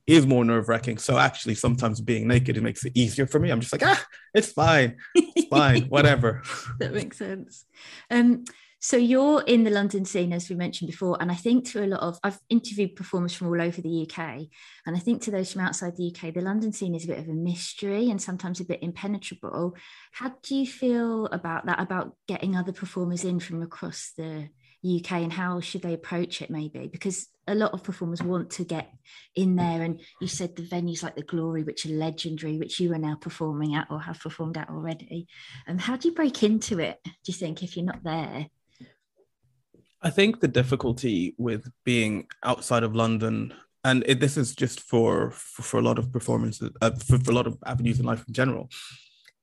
[0.06, 1.00] is more nerve-wracking.
[1.00, 3.50] So actually sometimes being naked it makes it easier for me.
[3.50, 4.98] I'm just like ah it's fine.
[5.16, 5.84] It's fine.
[5.90, 6.44] Whatever.
[6.80, 7.66] That makes sense.
[8.12, 8.46] Um
[8.86, 11.88] so you're in the London scene, as we mentioned before, and I think to a
[11.88, 14.46] lot of I've interviewed performers from all over the UK,
[14.86, 17.18] and I think to those from outside the UK, the London scene is a bit
[17.18, 19.76] of a mystery and sometimes a bit impenetrable.
[20.12, 21.80] How do you feel about that?
[21.80, 24.50] About getting other performers in from across the
[24.86, 26.52] UK, and how should they approach it?
[26.52, 28.92] Maybe because a lot of performers want to get
[29.34, 32.94] in there, and you said the venues like the Glory, which are legendary, which you
[32.94, 35.26] are now performing at or have performed at already.
[35.66, 37.00] And how do you break into it?
[37.04, 38.46] Do you think if you're not there?
[40.06, 45.32] I think the difficulty with being outside of London, and it, this is just for,
[45.32, 48.24] for, for a lot of performances, uh, for, for, a lot of avenues in life
[48.28, 48.70] in general,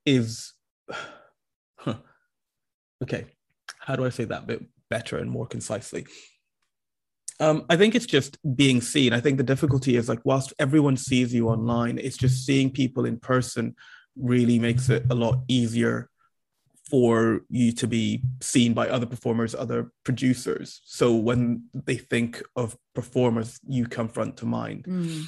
[0.06, 0.52] is
[1.76, 1.96] huh,
[3.02, 3.26] okay.
[3.80, 6.06] How do I say that bit better and more concisely?
[7.40, 9.12] Um, I think it's just being seen.
[9.12, 13.04] I think the difficulty is like whilst everyone sees you online, it's just seeing people
[13.04, 13.74] in person
[14.16, 16.08] really makes it a lot easier
[16.92, 20.82] for you to be seen by other performers, other producers.
[20.84, 24.84] So when they think of performers, you come front to mind.
[24.84, 25.24] Mm.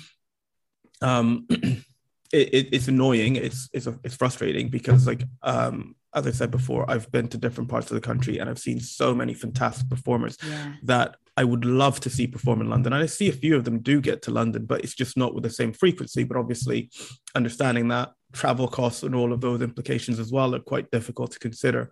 [1.01, 1.85] Um, it,
[2.33, 3.37] it, it's annoying.
[3.37, 7.69] It's it's it's frustrating because like um, as I said before, I've been to different
[7.69, 10.75] parts of the country and I've seen so many fantastic performers yeah.
[10.85, 12.93] that I would love to see perform in London.
[12.93, 15.35] And I see a few of them do get to London, but it's just not
[15.35, 16.23] with the same frequency.
[16.23, 16.91] But obviously,
[17.35, 21.39] understanding that travel costs and all of those implications as well are quite difficult to
[21.41, 21.91] consider.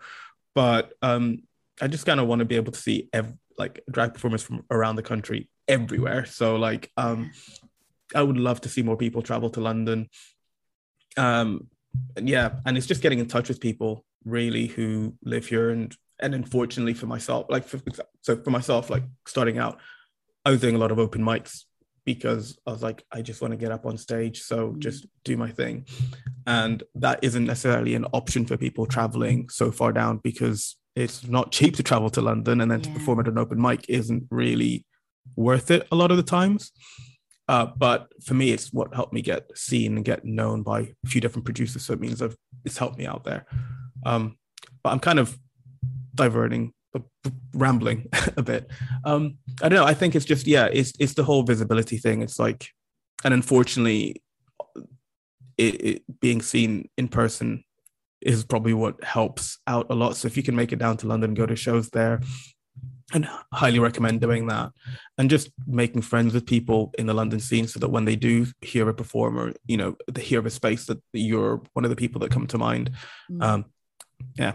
[0.55, 1.43] But um,
[1.81, 4.65] I just kind of want to be able to see ev- like drag performers from
[4.71, 6.25] around the country everywhere.
[6.25, 7.33] So like um,
[8.15, 10.09] I would love to see more people travel to London.
[11.17, 11.67] Um,
[12.17, 15.97] and yeah, and it's just getting in touch with people really who live here and
[16.21, 17.81] and unfortunately for myself, like for,
[18.21, 19.81] so for myself, like starting out,
[20.45, 21.65] I was doing a lot of open mics
[22.05, 24.43] because I was like, I just want to get up on stage.
[24.43, 24.79] So mm.
[24.79, 25.87] just do my thing.
[26.47, 31.53] And that isn't necessarily an option for people traveling so far down because it's not
[31.53, 32.87] cheap to travel to London and then yeah.
[32.87, 34.85] to perform at an open mic isn't really
[35.37, 36.73] worth it a lot of the times.
[37.49, 41.09] Uh, but for me, it's what helped me get seen and get known by a
[41.09, 41.85] few different producers.
[41.85, 43.47] So it means I've, it's helped me out there.
[44.05, 44.37] Um,
[44.83, 45.37] but I'm kind of
[46.15, 46.73] diverting
[47.55, 48.71] rambling a bit.
[49.05, 49.85] Um, I don't know.
[49.85, 52.23] I think it's just yeah, it's it's the whole visibility thing.
[52.23, 52.69] It's like,
[53.25, 54.23] and unfortunately,
[55.59, 57.65] it, it, being seen in person
[58.21, 60.17] is probably what helps out a lot.
[60.17, 62.21] So if you can make it down to London, go to shows there,
[63.13, 64.71] and highly recommend doing that,
[65.19, 68.47] and just making friends with people in the London scene, so that when they do
[68.61, 71.97] hear a performer, you know, they hear of a space that you're one of the
[71.97, 72.91] people that come to mind.
[73.31, 73.43] Mm.
[73.43, 73.65] Um,
[74.37, 74.53] yeah,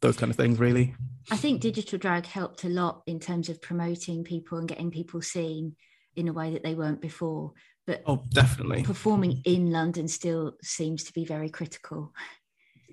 [0.00, 0.94] those kind of things, really.
[1.30, 5.22] I think digital drag helped a lot in terms of promoting people and getting people
[5.22, 5.76] seen
[6.16, 7.52] in a way that they weren't before.
[7.86, 12.12] But oh, definitely performing in London still seems to be very critical.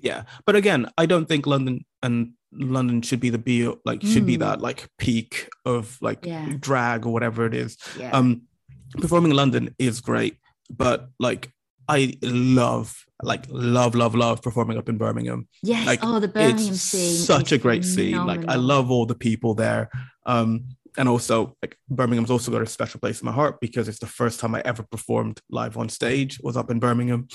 [0.01, 4.23] Yeah, but again, I don't think London and London should be the be like should
[4.23, 4.27] mm.
[4.27, 6.53] be that like peak of like yeah.
[6.59, 7.77] drag or whatever it is.
[7.99, 8.11] Yeah.
[8.11, 8.43] Um,
[8.93, 10.37] performing in London is great,
[10.69, 11.51] but like
[11.87, 16.75] I love like love love love performing up in birmingham yes like, oh the birmingham
[16.75, 18.13] scene such a great phenomenal.
[18.13, 19.89] scene like i love all the people there
[20.25, 20.65] um
[20.97, 24.05] and also like birmingham's also got a special place in my heart because it's the
[24.05, 27.27] first time i ever performed live on stage was up in birmingham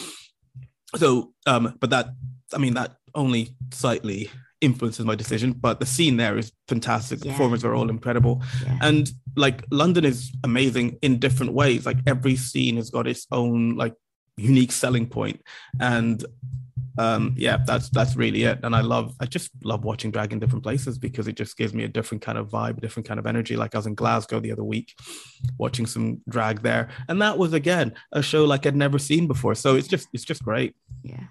[0.96, 2.10] so um but that
[2.54, 7.26] i mean that only slightly influences my decision but the scene there is fantastic the
[7.26, 7.32] yeah.
[7.32, 8.78] performers are all incredible yeah.
[8.82, 13.74] and like london is amazing in different ways like every scene has got its own
[13.74, 13.94] like
[14.36, 15.40] unique selling point.
[15.80, 16.24] And
[16.98, 20.38] um yeah that's that's really it and i love i just love watching drag in
[20.38, 23.18] different places because it just gives me a different kind of vibe a different kind
[23.18, 24.94] of energy like i was in glasgow the other week
[25.58, 29.54] watching some drag there and that was again a show like i'd never seen before
[29.54, 31.24] so it's just it's just great yeah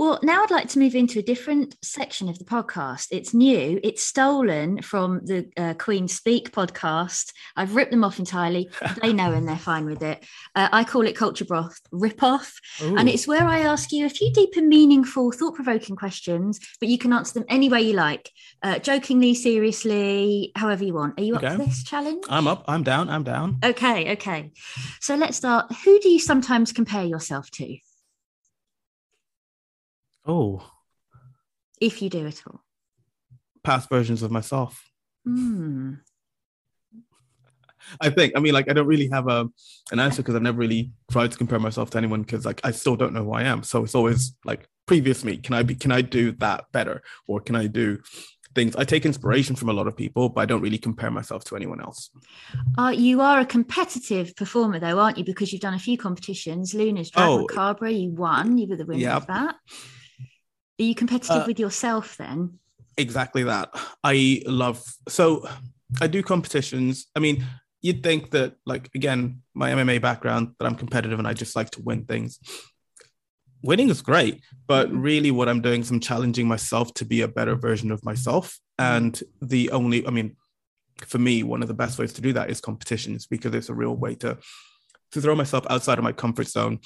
[0.00, 3.08] well, now I'd like to move into a different section of the podcast.
[3.10, 7.32] It's new, it's stolen from the uh, Queen Speak podcast.
[7.56, 8.70] I've ripped them off entirely.
[9.02, 10.24] they know and they're fine with it.
[10.54, 12.60] Uh, I call it Culture Broth Rip Off.
[12.80, 16.88] And it's where I ask you a few deep and meaningful, thought provoking questions, but
[16.88, 18.30] you can answer them any way you like,
[18.62, 21.18] uh, jokingly, seriously, however you want.
[21.18, 21.48] Are you okay.
[21.48, 22.24] up for this challenge?
[22.28, 22.64] I'm up.
[22.66, 23.10] I'm down.
[23.10, 23.58] I'm down.
[23.62, 24.12] Okay.
[24.12, 24.52] Okay.
[25.00, 25.70] So let's start.
[25.84, 27.76] Who do you sometimes compare yourself to?
[30.26, 30.66] Oh.
[31.80, 32.62] If you do at all.
[33.62, 34.90] Past versions of myself.
[35.26, 35.94] Hmm.
[38.00, 38.34] I think.
[38.36, 39.48] I mean, like, I don't really have a
[39.92, 42.70] an answer because I've never really tried to compare myself to anyone because, like, I
[42.70, 43.62] still don't know who I am.
[43.62, 45.36] So it's always like previous me.
[45.38, 45.74] Can I be?
[45.74, 47.98] Can I do that better, or can I do
[48.54, 48.74] things?
[48.76, 51.56] I take inspiration from a lot of people, but I don't really compare myself to
[51.56, 52.10] anyone else.
[52.76, 55.24] Uh, you are a competitive performer, though, aren't you?
[55.24, 56.74] Because you've done a few competitions.
[56.74, 57.38] Luna's Drag Oh.
[57.42, 58.58] Macabre, you won.
[58.58, 59.16] You were the winner Yeah.
[59.16, 59.54] of that.
[60.78, 62.58] Are you competitive Uh, with yourself then?
[62.96, 63.70] Exactly that.
[64.02, 65.46] I love so
[66.00, 67.06] I do competitions.
[67.16, 67.44] I mean,
[67.82, 71.70] you'd think that like again, my MMA background that I'm competitive and I just like
[71.70, 72.38] to win things.
[73.62, 75.02] Winning is great, but Mhm.
[75.02, 78.58] really what I'm doing is I'm challenging myself to be a better version of myself.
[78.78, 80.36] And the only I mean,
[81.06, 83.74] for me, one of the best ways to do that is competitions because it's a
[83.74, 84.38] real way to
[85.12, 86.78] to throw myself outside of my comfort zone.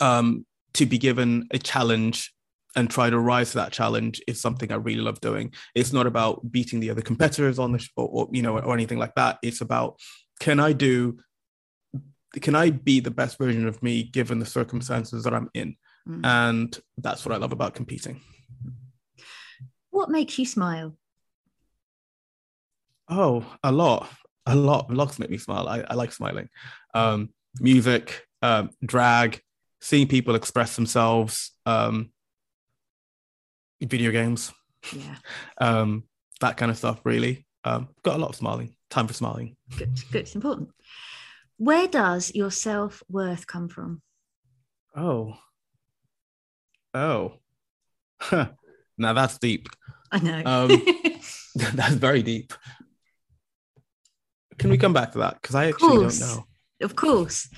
[0.00, 2.34] Um, to be given a challenge
[2.76, 5.52] and try to rise to that challenge is something I really love doing.
[5.74, 8.74] It's not about beating the other competitors on the show or, or you know or
[8.74, 9.38] anything like that.
[9.42, 9.98] It's about
[10.38, 11.18] can I do
[12.40, 15.76] can I be the best version of me given the circumstances that I'm in?
[16.08, 16.24] Mm.
[16.24, 18.20] And that's what I love about competing.
[19.90, 20.96] what makes you smile?
[23.08, 24.08] Oh, a lot,
[24.44, 24.92] a lot.
[24.92, 25.68] Lots make me smile.
[25.68, 26.48] I, I like smiling.
[26.94, 29.40] Um, music, um, drag,
[29.80, 32.10] seeing people express themselves, um,
[33.80, 34.52] video games,
[34.92, 35.16] Yeah,
[35.58, 36.04] um,
[36.40, 37.00] that kind of stuff.
[37.04, 38.74] Really, um, got a lot of smiling.
[38.90, 39.56] Time for smiling.
[39.76, 40.20] good, good.
[40.22, 40.70] It's important.
[41.58, 44.02] Where does your self worth come from?
[44.94, 45.34] Oh,
[46.94, 47.34] oh,
[48.20, 48.48] Huh.
[48.98, 49.68] now that's deep.
[50.10, 50.42] I know.
[50.44, 50.82] Um,
[51.74, 52.52] that's very deep.
[54.58, 55.34] Can we come back to that?
[55.40, 56.44] Because I actually don't know.
[56.80, 57.48] of course.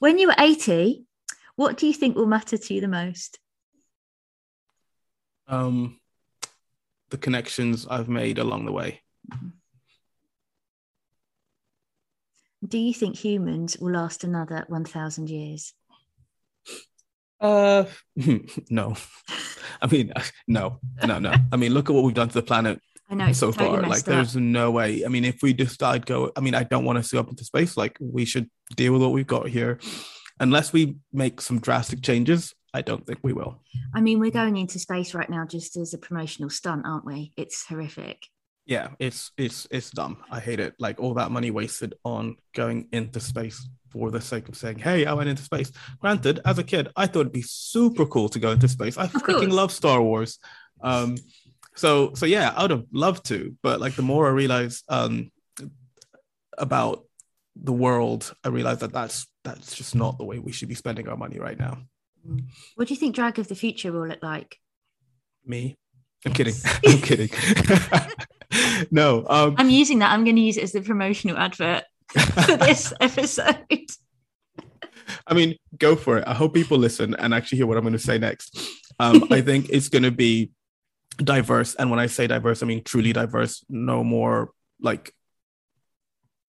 [0.00, 1.04] When you were 80,
[1.56, 3.38] what do you think will matter to you the most?
[5.50, 5.98] Um,
[7.10, 9.02] the connections I've made along the way.
[12.66, 15.72] Do you think humans will last another 1,000 years?
[17.40, 17.84] Uh,
[18.70, 18.94] no.
[19.82, 20.12] I mean,
[20.48, 21.34] no, no, no.
[21.52, 23.82] I mean, look at what we've done to the planet I know so totally far.
[23.82, 24.14] Like, messed up.
[24.14, 25.04] there's no way.
[25.04, 27.28] I mean, if we decide go, I mean, I don't want us to go up
[27.28, 27.76] into space.
[27.76, 29.80] Like, we should deal with what we've got here,
[30.38, 32.54] unless we make some drastic changes.
[32.72, 33.60] I don't think we will.
[33.94, 37.32] I mean, we're going into space right now just as a promotional stunt, aren't we?
[37.36, 38.26] It's horrific.
[38.66, 40.18] Yeah, it's it's it's dumb.
[40.30, 40.74] I hate it.
[40.78, 45.06] Like all that money wasted on going into space for the sake of saying, "Hey,
[45.06, 48.38] I went into space." Granted, as a kid, I thought it'd be super cool to
[48.38, 48.96] go into space.
[48.96, 50.38] I freaking love Star Wars.
[50.80, 51.16] Um,
[51.74, 55.32] so so yeah, I would have loved to, but like the more I realize um
[56.56, 57.04] about
[57.56, 61.08] the world, I realize that that's that's just not the way we should be spending
[61.08, 61.78] our money right now.
[62.74, 64.58] What do you think drag of the future will look like?
[65.44, 65.76] Me,
[66.26, 66.54] I'm kidding.
[66.86, 67.30] I'm kidding.
[68.90, 70.12] no, um, I'm using that.
[70.12, 73.86] I'm going to use it as the promotional advert for this episode.
[75.26, 76.24] I mean, go for it.
[76.26, 78.58] I hope people listen and actually hear what I'm going to say next.
[78.98, 80.50] Um, I think it's going to be
[81.16, 81.74] diverse.
[81.74, 83.64] And when I say diverse, I mean truly diverse.
[83.68, 85.12] No more like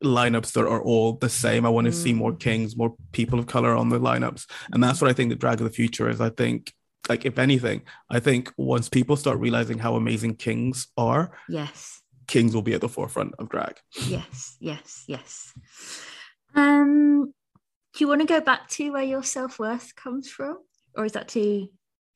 [0.03, 1.65] lineups that are all the same.
[1.65, 2.17] I want to see Mm.
[2.17, 4.49] more kings, more people of color on the lineups.
[4.71, 6.19] And that's what I think the drag of the future is.
[6.19, 6.73] I think,
[7.09, 12.53] like, if anything, I think once people start realizing how amazing kings are, Yes, kings
[12.55, 13.75] will be at the forefront of drag.
[14.07, 15.53] yes, yes, yes.
[16.55, 17.33] Um,
[17.93, 20.57] do you want to go back to where your self worth comes from,
[20.95, 21.69] or is that too?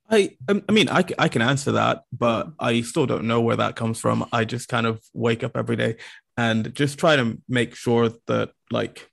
[0.10, 3.56] I um, I mean I, I can answer that, but I still don't know where
[3.56, 4.28] that comes from.
[4.32, 5.98] I just kind of wake up every day
[6.38, 9.10] and just try to make sure that like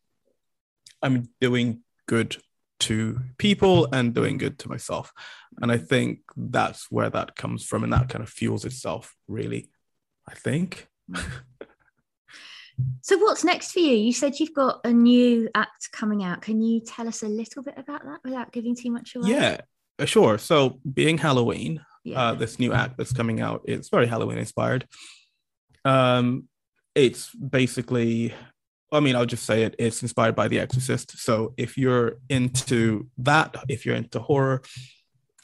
[1.03, 2.37] I'm doing good
[2.81, 5.13] to people and doing good to myself.
[5.61, 9.71] And I think that's where that comes from and that kind of fuels itself really.
[10.29, 10.89] I think.
[13.03, 13.95] So, what's next for you?
[13.95, 16.43] You said you've got a new act coming out.
[16.43, 19.31] Can you tell us a little bit about that without giving too much away?
[19.31, 19.61] Yeah,
[20.05, 20.39] sure.
[20.39, 22.21] So being Halloween, yeah.
[22.21, 23.63] uh, this new act that's coming out.
[23.67, 24.87] It's very Halloween inspired.
[25.85, 26.49] Um,
[26.95, 28.35] it's basically,
[28.91, 29.75] I mean, I'll just say it.
[29.79, 31.19] It's inspired by The Exorcist.
[31.19, 34.63] So if you're into that, if you're into horror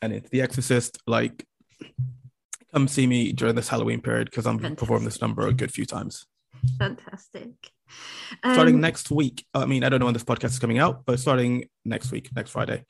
[0.03, 1.45] and it's The Exorcist, like,
[2.73, 5.87] come see me during this Halloween period because I'm performing this number a good few
[5.87, 6.27] times.
[6.79, 7.51] Fantastic.
[8.39, 9.45] Starting Um, next week.
[9.55, 12.29] I mean, I don't know when this podcast is coming out, but starting next week,
[12.35, 12.85] next Friday,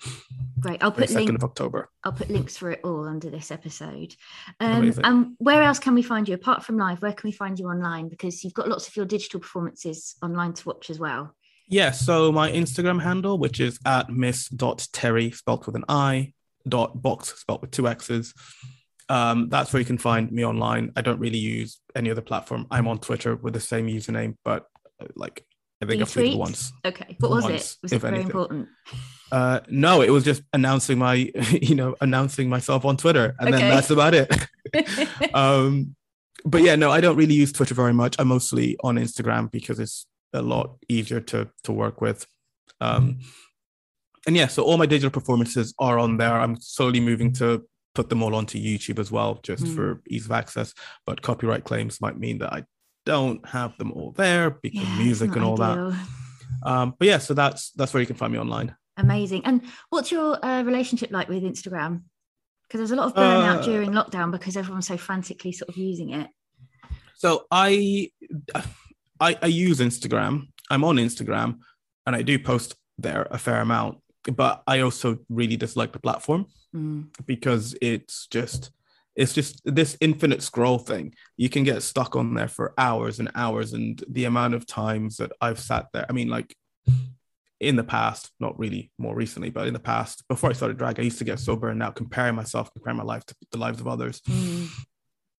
[0.60, 0.82] Great.
[0.82, 1.88] I'll put the second of October.
[2.04, 4.14] I'll put links for it all under this episode.
[4.60, 7.00] Um, and where else can we find you apart from live?
[7.02, 8.08] Where can we find you online?
[8.08, 11.34] Because you've got lots of your digital performances online to watch as well.
[11.68, 16.32] Yeah, so my Instagram handle, which is at miss dot terry spelled with an I,
[16.66, 18.32] dot box, spelled with two X's.
[19.10, 20.92] Um, that's where you can find me online.
[20.96, 22.66] I don't really use any other platform.
[22.70, 24.66] I'm on Twitter with the same username, but
[25.14, 25.44] like
[25.82, 26.36] I think tweeted tweets?
[26.36, 26.72] once.
[26.84, 27.16] Okay.
[27.20, 27.76] What was Once, it?
[27.82, 28.30] Was it very anything.
[28.30, 28.68] important?
[29.30, 31.14] Uh, no, it was just announcing my,
[31.62, 33.58] you know, announcing myself on Twitter, and Okay.
[33.58, 34.32] then that's about it.
[35.34, 35.94] um,
[36.44, 38.16] but yeah, no, I don't really use Twitter very much.
[38.18, 42.26] I'm mostly on Instagram because it's a lot easier to to work with.
[42.80, 43.20] Um,
[44.26, 46.38] and yeah, so all my digital performances are on there.
[46.38, 49.74] I'm slowly moving to put them all onto YouTube as well, just Mm.
[49.74, 50.74] for ease of access.
[51.06, 52.64] But copyright claims might mean that I
[53.12, 55.78] don't have them all there because Yeah, music and all that.
[56.70, 58.68] Um, but yeah, so that's that's where you can find me online.
[58.96, 59.42] Amazing.
[59.48, 59.56] And
[59.92, 61.92] what's your uh, relationship like with Instagram?
[62.62, 65.76] Because there's a lot of burnout Uh, during lockdown because everyone's so frantically sort of
[65.90, 66.28] using it.
[67.22, 68.10] So I,
[69.20, 70.32] I I use Instagram.
[70.70, 71.48] I'm on Instagram,
[72.04, 73.98] and I do post there a fair amount.
[74.42, 77.00] But I also really dislike the platform Mm.
[77.26, 78.70] because it's just
[79.18, 81.12] it's just this infinite scroll thing.
[81.36, 85.16] You can get stuck on there for hours and hours, and the amount of times
[85.16, 86.06] that I've sat there.
[86.08, 86.54] I mean, like
[87.60, 91.00] in the past, not really more recently, but in the past, before I started drag,
[91.00, 93.80] I used to get so burned out comparing myself, comparing my life to the lives
[93.80, 94.20] of others.
[94.20, 94.68] Mm.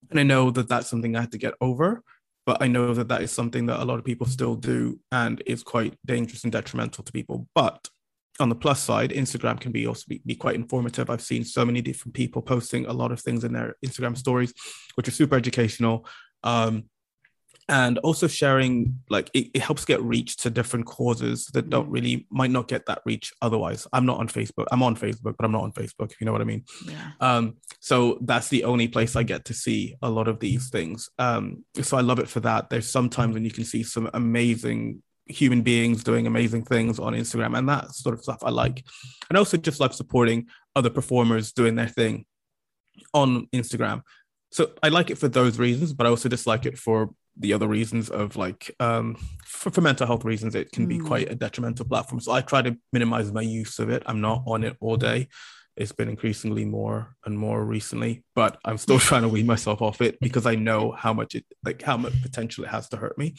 [0.09, 2.03] And I know that that's something I had to get over,
[2.45, 5.41] but I know that that is something that a lot of people still do and
[5.45, 7.47] is quite dangerous and detrimental to people.
[7.55, 7.88] But
[8.39, 11.09] on the plus side, Instagram can be also be, be quite informative.
[11.09, 14.53] I've seen so many different people posting a lot of things in their Instagram stories,
[14.95, 16.05] which are super educational.
[16.43, 16.85] Um,
[17.67, 21.93] and also sharing like it, it helps get reach to different causes that don't Mm.
[21.93, 23.85] really might not get that reach otherwise.
[23.93, 24.65] I'm not on Facebook.
[24.71, 26.63] I'm on Facebook, but I'm not on Facebook, if you know what I mean.
[26.83, 27.11] Yeah.
[27.19, 31.09] Um, so that's the only place I get to see a lot of these things.
[31.19, 32.71] Um, so I love it for that.
[32.71, 37.57] There's sometimes when you can see some amazing human beings doing amazing things on Instagram,
[37.57, 38.84] and that sort of stuff I like.
[39.30, 42.25] And also just like supporting other performers doing their thing
[43.13, 44.01] on Instagram.
[44.51, 47.67] So I like it for those reasons, but I also dislike it for the other
[47.67, 49.15] reasons of like um
[49.45, 51.05] for, for mental health reasons it can be Mm.
[51.07, 54.43] quite a detrimental platform so i try to minimize my use of it i'm not
[54.45, 55.30] on it all day
[55.77, 60.01] it's been increasingly more and more recently but i'm still trying to wean myself off
[60.01, 63.17] it because i know how much it like how much potential it has to hurt
[63.17, 63.36] me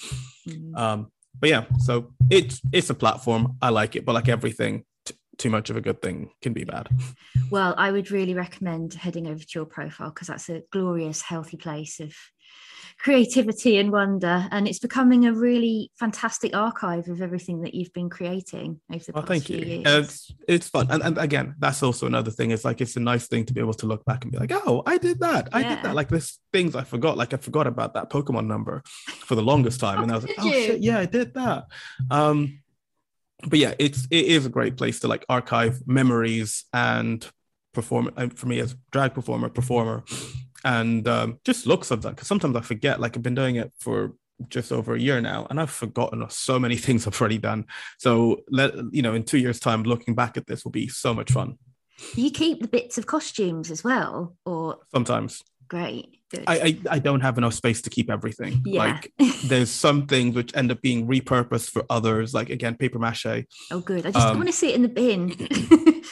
[0.48, 0.74] Mm.
[0.78, 3.56] um but yeah so it's it's a platform.
[3.60, 6.64] I like it but like everything t- too much of a good thing can be
[6.64, 6.88] bad.
[7.50, 11.56] Well, I would really recommend heading over to your profile because that's a glorious, healthy
[11.56, 12.14] place of
[13.02, 14.46] creativity and wonder.
[14.50, 19.12] And it's becoming a really fantastic archive of everything that you've been creating over the
[19.12, 20.04] well past thank few you years.
[20.04, 23.26] it's it's fun and, and again that's also another thing it's like it's a nice
[23.26, 25.60] thing to be able to look back and be like oh i did that i
[25.60, 25.74] Yeah.
[25.76, 28.82] did that like there's things i forgot like i forgot about that pokemon number
[29.20, 30.52] for the longest time and i was like oh you?
[30.66, 31.64] shit yeah i did that
[32.10, 32.60] um
[33.46, 37.26] but yeah it's it is a great place to like archive memories and
[37.72, 40.02] perform for me as drag performer performer
[40.64, 44.14] and um, just look sometimes because sometimes i forget like i've been doing it for
[44.48, 47.64] just over a year now and i've forgotten so many things i've already done
[47.98, 51.12] so let you know in two years time looking back at this will be so
[51.12, 51.56] much fun
[52.14, 56.16] you keep the bits of costumes as well, or sometimes great.
[56.30, 56.44] Good.
[56.46, 58.78] i i, I don't have enough space to keep everything yeah.
[58.84, 59.12] like
[59.44, 63.80] there's some things which end up being repurposed for others like again paper mache oh,
[63.80, 64.06] good.
[64.06, 65.30] I just um, want to see it in the bin.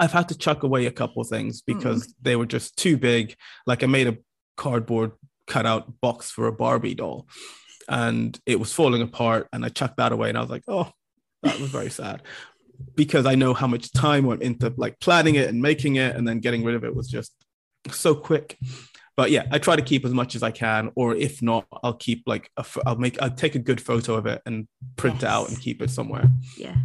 [0.00, 2.12] I've had to chuck away a couple things because mm.
[2.22, 3.34] they were just too big.
[3.66, 4.18] Like I made a
[4.56, 5.12] cardboard
[5.46, 7.26] cutout box for a Barbie doll
[7.88, 10.90] and it was falling apart and I chucked that away and I was like, oh,
[11.42, 12.22] that was very sad.
[12.94, 16.28] Because I know how much time went into like planning it and making it and
[16.28, 17.32] then getting rid of it was just
[17.90, 18.56] so quick.
[19.16, 21.94] But yeah, I try to keep as much as I can, or if not, I'll
[21.94, 22.52] keep like
[22.86, 25.82] I'll make I'll take a good photo of it and print it out and keep
[25.82, 26.30] it somewhere.
[26.56, 26.76] yeah.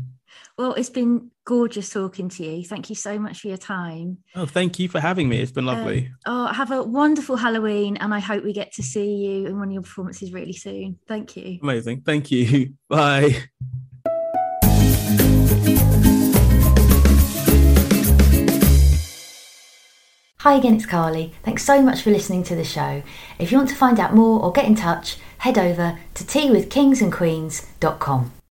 [0.56, 2.64] Well, it's been gorgeous talking to you.
[2.64, 4.20] Thank you so much for your time.
[4.36, 5.40] Oh, thank you for having me.
[5.40, 6.12] It's been uh, lovely.
[6.28, 9.70] Oh, have a wonderful Halloween, and I hope we get to see you in one
[9.70, 11.00] of your performances really soon.
[11.08, 11.58] Thank you.
[11.64, 12.02] Amazing.
[12.02, 12.76] Thank you.
[12.90, 13.36] Bye.
[20.42, 21.34] Hi again, it's Carly.
[21.44, 23.02] Thanks so much for listening to the show.
[23.40, 28.43] If you want to find out more or get in touch, head over to teawithkingsandqueens.com.